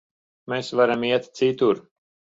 Mēs 0.53 0.71
varam 0.79 1.05
iet 1.11 1.29
citur. 1.41 1.83